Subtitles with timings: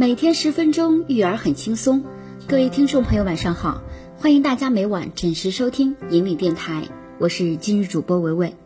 [0.00, 2.02] 每天十分钟，育儿很轻松。
[2.48, 3.82] 各位听众朋友，晚上好！
[4.16, 6.88] 欢迎大家每晚准时收听引领电台，
[7.18, 8.56] 我是今日主播维维。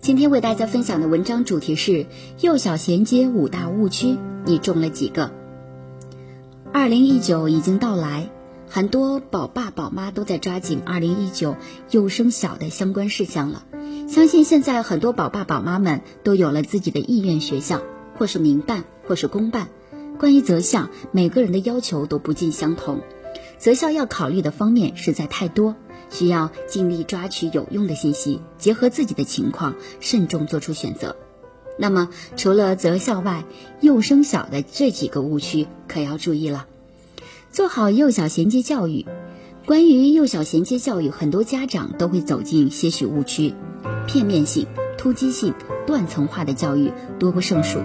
[0.00, 2.06] 今天为大家分享的文章主题是
[2.40, 4.16] 幼小衔接五大误区，
[4.46, 5.32] 你中了几个？
[6.72, 8.30] 二零一九已经到来，
[8.66, 11.56] 很多宝爸宝妈都在抓紧二零一九
[11.90, 13.66] 幼升小的相关事项了。
[14.08, 17.82] 相信现在很多宝爸宝妈们都有了自己的意愿学校，
[18.16, 19.68] 或是民办，或是公办。
[20.18, 23.00] 关于择校，每个人的要求都不尽相同，
[23.56, 25.76] 择校要考虑的方面实在太多，
[26.10, 31.16] 需要尽力抓取有用的信息，结合自己的情况，慎重做出选择。
[31.78, 33.44] 那么，除了择校外，
[33.80, 36.66] 幼升小的这几个误区可要注意了。
[37.52, 39.06] 做好幼小衔接教育。
[39.64, 43.54] 关于幼小衔接教育，很多家长都会走进些许误区，
[44.06, 44.66] 片面性、
[44.96, 45.54] 突击性、
[45.86, 47.80] 断层化的教育多不胜数。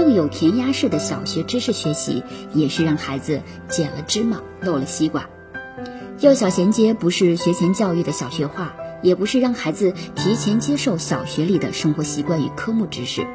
[0.00, 2.22] 更有填鸭式的小学知识学习，
[2.54, 5.28] 也是让孩子捡了芝麻漏了西瓜。
[6.20, 13.26] 幼小衔接不是学前教育的小学化，也不是让孩子提前接受小学里的生活习惯与科目知识。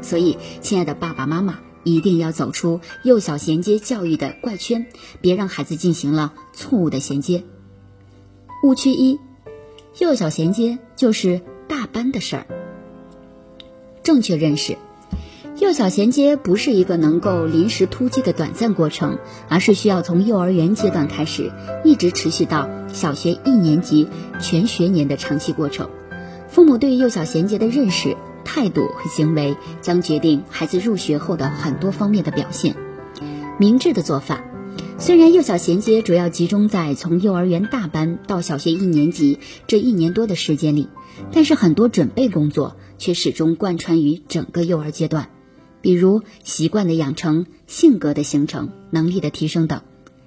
[0.00, 4.86] 所以，亲爱的爸爸妈妈，一定要走出幼小衔接教育的怪圈，
[5.20, 7.44] 别让孩子进行了错误的衔接。
[8.62, 9.20] 误区一：
[9.98, 12.46] 幼小衔接就是大班的事儿。
[14.02, 14.78] 正确认识。
[15.60, 21.52] 幼小衔接不是一个能够临时突击的短暂过程，而是需要从幼儿园阶段开始，
[21.84, 24.08] 一直持续到小学一年级
[24.40, 25.88] 全学年的长期过程。
[26.48, 32.74] 父母对幼小衔接的认识、态度和行为，将决定孩子入学后的很多方面的表现。
[33.56, 34.44] 明智的做法，
[34.98, 39.38] 虽然幼小衔接主要集中在从幼儿园大班到小学一年级
[39.68, 40.88] 这一年多的时间里，
[41.30, 45.28] 但是很多准备工作却始终贯穿于整个幼儿阶段。
[45.84, 49.82] 比如习惯的养成、性格的形成、能力的提升等，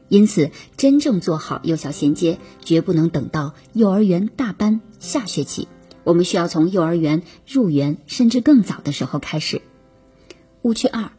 [0.07, 5.67] 因此真正做好幼小衔接，绝不能等到幼儿园大班下学期，
[6.03, 9.63] 我们需要从幼儿园入园甚至更早的时候开始。
[10.61, 11.09] 误区二，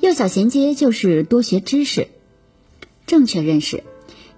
[0.00, 2.08] 幼小衔接就是多学知识。
[3.06, 3.84] 正确认识，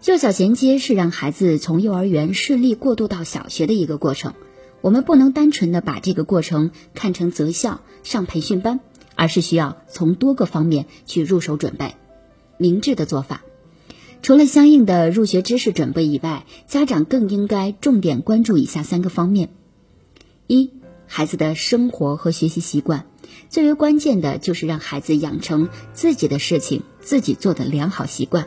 [0.04, 4.34] 幼小衔接是让孩子从幼儿园顺利过渡到小学的一个过程，
[4.82, 8.80] 我们不能单纯的把这个过程看成择校、上培训班。
[9.20, 11.94] 而是需要从多个方面去入手准备，
[12.56, 13.42] 明智的做法。
[14.22, 19.50] 除了相应的入学知识准备以外，家长更应该重点关注以下三个方面：
[20.46, 20.70] 一、
[21.06, 23.04] 孩子的生活和学习习惯，
[23.50, 28.46] 最为关键的就是让孩子养成自己的事情自己做的良好习惯；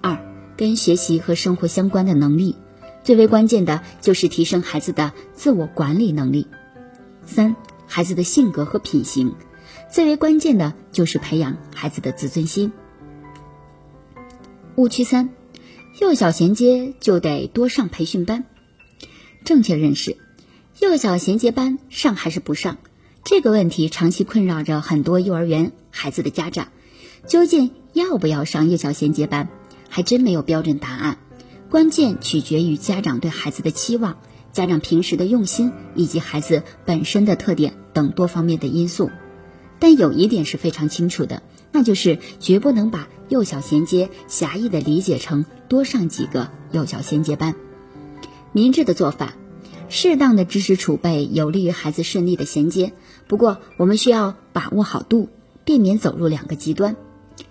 [0.00, 0.18] 二、
[0.56, 2.56] 跟学习和生活相关的能力，
[3.04, 6.48] 最为关键的就是提升孩子的自我管理能力；
[7.24, 7.54] 三、
[7.86, 9.36] 孩子的性格和品行。
[9.90, 12.72] 最为关键的就是培养孩子的自尊心。
[14.76, 15.30] 误区三，
[16.00, 18.44] 幼小衔接就得多上培训班。
[19.44, 20.16] 正确认识，
[20.80, 22.78] 幼小衔接班上还是不上？
[23.22, 26.68] 这个问题长期困扰着很多幼儿园孩子的家长。
[27.26, 29.48] 究竟要不要上幼小衔接班，
[29.88, 31.18] 还真没有标准答案。
[31.70, 34.18] 关键取决于家长对孩子的期望、
[34.52, 39.10] 家长平时的用心以及孩子本身的特点等多方面的因素。
[39.78, 41.42] 但有一点是非常清楚的，
[41.72, 47.54] 那就是绝不能把幼小衔接狭义的理解成多上几个幼小衔接班。
[48.52, 49.34] 明智的做法，
[49.88, 52.92] 适当的知识储备有利于孩子顺利的衔接。
[53.26, 55.28] 不过，我们需要把握好度，
[55.64, 56.96] 避免走入两个极端：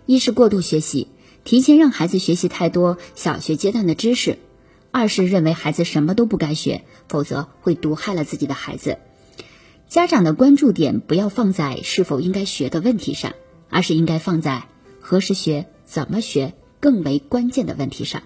[0.06, 1.08] 一是过度学习，
[1.44, 4.38] 提前让孩子学习太多小学阶段的知识；
[4.92, 8.98] 二是认为孩子什么都不该学，否则会毒害了自己的孩子。
[9.94, 13.34] 家长的关注点不要放在是否应该学的问题上，
[13.70, 14.64] 而是应该放在
[15.00, 18.24] 何时学、怎么学更为关键的问题上。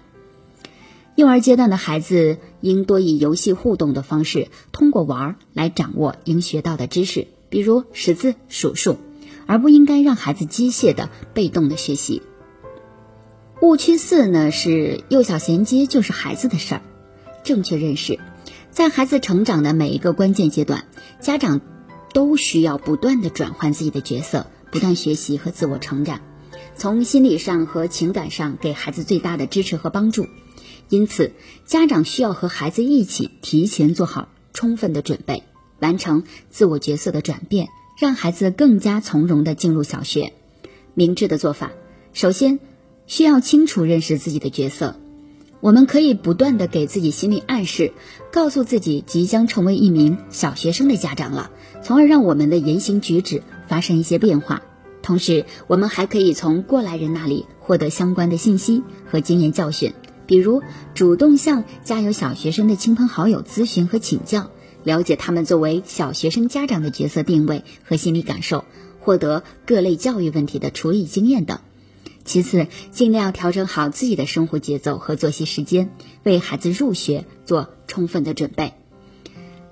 [1.14, 8.96] 幼儿阶段的孩子应多以游戏互动的方式，通过玩来掌握应学到的知识，比如识字、数数，
[9.44, 12.22] 而不应该让孩子机械的、被动的学习。
[13.60, 16.82] 误区四呢是幼小衔接就是孩子的事儿，
[17.44, 18.18] 正确认识。
[18.70, 20.84] 在孩子成长的每一个关键阶段，
[21.20, 21.60] 家长
[22.12, 26.20] 都需要不断的转换自己的角色，不断学习和自我成长，
[26.76, 30.26] 从心理上和情感上给孩子最大的支持和帮助。
[30.88, 31.32] 因此，
[31.66, 35.42] 家长需要和孩子一起提前做好充分的准备，
[35.80, 37.68] 完成自我角色的转变，
[37.98, 40.32] 让孩子更加从容的进入小学。
[40.94, 41.72] 明智的做法，
[42.12, 42.58] 首先
[43.06, 44.98] 需要清楚认识自己的角色。
[45.60, 47.92] 我们可以不断的给自己心理暗示，
[48.32, 51.50] 告诉自己即将成为一名小学生的家长了，
[51.82, 54.62] 从而让我们的言行举止发生一些变化。
[55.02, 59.94] 同时，我们还可以从过来人那里获得相关的信息和经验教训，
[60.26, 60.62] 比如
[60.94, 64.50] 主动向家有小学生的亲朋好友咨询和请教，
[64.84, 68.64] 了解他们作为小学生家长的角色定位和心理感受，
[69.00, 71.58] 获得各类教育问题的处理经验等。
[72.28, 75.88] 其次，尽量调整好自己的生活节奏和作息时间，
[76.24, 78.74] 为孩子入学做充分的准备。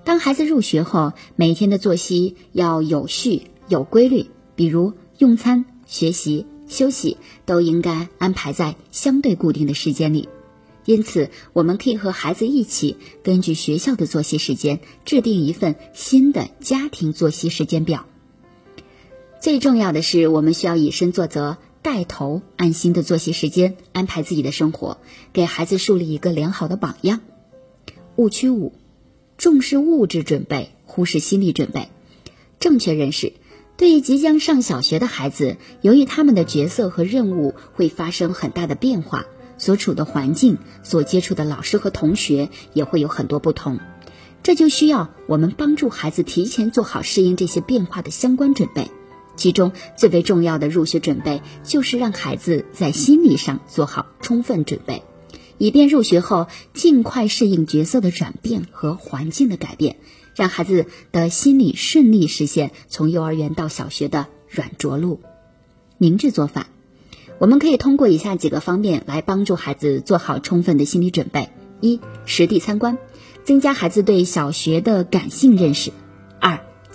[0.05, 10.31] 当孩子入学后，每天的作息要有序、有规律，比如用餐、学习、休息都应该安排在相对固定的时间里。
[10.87, 18.06] 因此，我们可以和孩子一起，根据学校的作息时间，制定一份新的家庭作息时间表。
[19.43, 21.59] 最重要的是，我们需要以身作则。
[21.87, 24.99] 带头按新的作息时间安排自己的生活，
[25.33, 27.21] 给孩子树立一个良好的榜样。
[28.17, 28.73] 误区五：
[29.38, 31.91] 重视物质准备，忽视心理准备。
[32.59, 33.35] 正确认识，
[33.77, 39.25] 对于即将上小学的孩子，由于他们的角色和任务会发生很大的变化，
[39.56, 43.79] 所处的环境、所接触的老师和同学也会有很多不同，
[44.43, 48.91] 这就需要我们帮助孩子提前做好适应这些变化的相关准备。
[49.37, 55.03] 其中最为重要的入学准备，就是让孩子在心理上做好充分准备，
[55.59, 59.97] 以便入学后尽快适应角色的转变和环境的改变，
[60.35, 65.21] 让孩子的心理顺利实现从幼儿园到小学的软着陆。
[65.99, 66.69] 明智做法，
[67.38, 71.50] 我们可以通过以下几个方面来帮助孩子做好充分的心理准备：
[71.81, 72.99] 一、实地参观，
[73.44, 75.91] 增加孩子对小学的感性认识；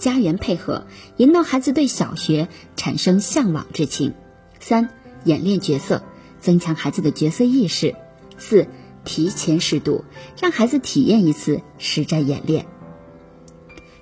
[0.02, 0.88] 家园配合，
[1.18, 4.14] 引导孩子对小学产生向往之情；
[4.60, 4.90] 三、
[5.26, 6.02] 演练角色，
[6.40, 7.94] 增强孩子的角色意识；
[8.40, 8.68] 四、
[9.06, 10.04] 提前适度，
[10.42, 12.66] 让孩子体验一次实战演练。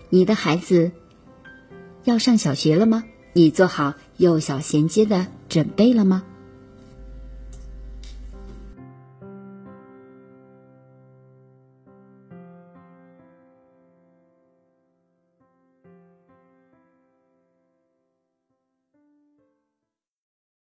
[0.09, 0.93] 你的孩子
[2.05, 3.03] 要上小学了吗？
[3.33, 6.23] 你做好幼小衔接的准备了吗？